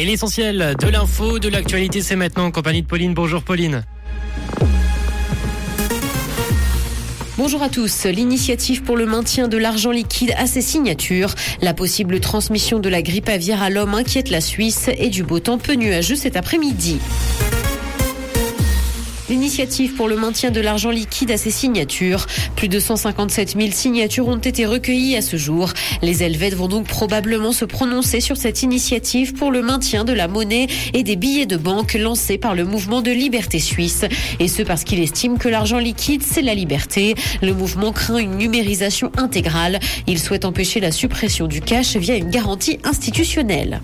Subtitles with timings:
[0.00, 3.12] Et l'essentiel de l'info, de l'actualité, c'est maintenant en compagnie de Pauline.
[3.12, 3.84] Bonjour Pauline.
[7.36, 8.06] Bonjour à tous.
[8.06, 11.34] L'initiative pour le maintien de l'argent liquide à ses signatures.
[11.60, 15.38] La possible transmission de la grippe aviaire à l'homme inquiète la Suisse et du beau
[15.38, 16.98] temps peu nuageux cet après-midi.
[19.30, 22.26] L'initiative pour le maintien de l'argent liquide à ses signatures.
[22.56, 25.72] Plus de 157 000 signatures ont été recueillies à ce jour.
[26.02, 30.26] Les Helvètes vont donc probablement se prononcer sur cette initiative pour le maintien de la
[30.26, 34.04] monnaie et des billets de banque lancés par le mouvement de liberté suisse.
[34.40, 37.14] Et ce parce qu'il estime que l'argent liquide, c'est la liberté.
[37.40, 39.78] Le mouvement craint une numérisation intégrale.
[40.08, 43.80] Il souhaite empêcher la suppression du cash via une garantie institutionnelle.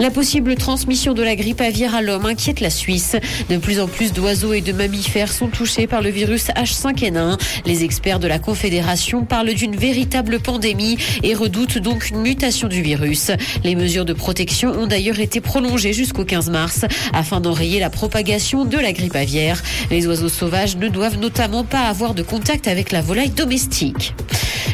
[0.00, 3.14] La possible transmission de la grippe aviaire à l'homme inquiète la Suisse.
[3.48, 7.38] De plus en plus d'oiseaux et de mammifères sont touchés par le virus H5N1.
[7.66, 12.82] Les experts de la Confédération parlent d'une véritable pandémie et redoutent donc une mutation du
[12.82, 13.30] virus.
[13.64, 18.64] Les mesures de protection ont d'ailleurs été prolongées jusqu'au 15 mars afin d'enrayer la propagation
[18.64, 19.62] de la grippe aviaire.
[19.90, 24.14] Les oiseaux sauvages ne doivent notamment pas avoir de contact avec la volaille domestique.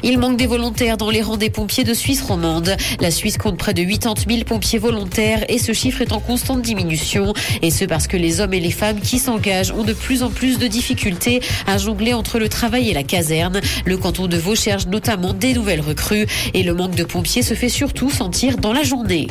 [0.03, 2.77] Il manque des volontaires dans les rangs des pompiers de Suisse romande.
[3.01, 6.63] La Suisse compte près de 80 000 pompiers volontaires et ce chiffre est en constante
[6.63, 7.33] diminution.
[7.63, 10.29] Et ce parce que les hommes et les femmes qui s'engagent ont de plus en
[10.29, 13.63] plus de difficultés à jongler entre le travail et la caserne.
[13.87, 17.55] Le canton de Vaud cherche notamment des nouvelles recrues et le manque de pompiers se
[17.55, 19.29] fait surtout sentir dans la journée.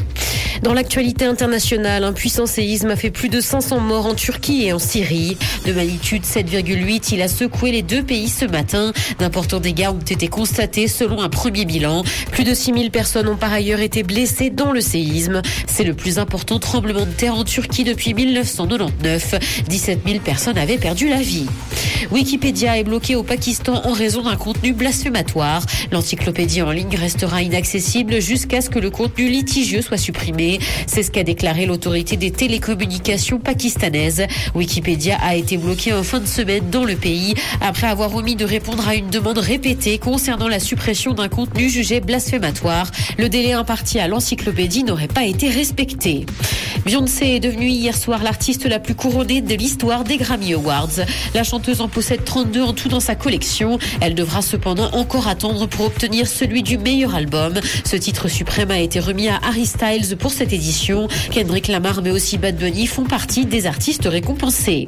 [0.63, 4.73] Dans l'actualité internationale, un puissant séisme a fait plus de 500 morts en Turquie et
[4.73, 5.37] en Syrie.
[5.65, 8.91] De magnitude 7,8, il a secoué les deux pays ce matin.
[9.19, 12.03] D'importants dégâts ont été constatés selon un premier bilan.
[12.31, 15.41] Plus de 6000 personnes ont par ailleurs été blessées dans le séisme.
[15.67, 19.35] C'est le plus important tremblement de terre en Turquie depuis 1999.
[19.67, 21.45] 17 000 personnes avaient perdu la vie.
[22.11, 25.63] Wikipédia est bloqué au Pakistan en raison d'un contenu blasphématoire.
[25.91, 30.46] L'encyclopédie en ligne restera inaccessible jusqu'à ce que le contenu litigieux soit supprimé.
[30.85, 34.25] C'est ce qu'a déclaré l'autorité des télécommunications pakistanaise.
[34.55, 38.45] Wikipédia a été bloqué en fin de semaine dans le pays après avoir omis de
[38.45, 42.91] répondre à une demande répétée concernant la suppression d'un contenu jugé blasphématoire.
[43.17, 46.25] Le délai imparti à l'encyclopédie n'aurait pas été respecté.
[46.85, 51.01] Beyoncé est devenue hier soir l'artiste la plus couronnée de l'histoire des Grammy Awards.
[51.33, 53.77] La chanteuse en possède 32 en tout dans sa collection.
[53.99, 57.55] Elle devra cependant encore attendre pour obtenir celui du meilleur album.
[57.83, 61.07] Ce titre suprême a été remis à Harry Styles pour cette édition.
[61.31, 64.87] Kendrick Lamar mais aussi Bad Bunny font partie des artistes récompensés.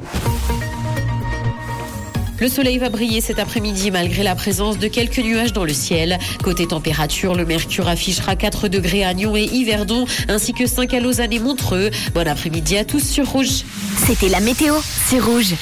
[2.38, 6.18] Le soleil va briller cet après-midi malgré la présence de quelques nuages dans le ciel.
[6.42, 11.00] Côté température, le mercure affichera 4 degrés à Nyon et Yverdon, ainsi que 5 à
[11.00, 11.90] Lausanne et Montreux.
[12.14, 13.64] Bon après-midi à tous sur Rouge.
[14.06, 14.74] C'était la météo,
[15.08, 15.54] c'est Rouge.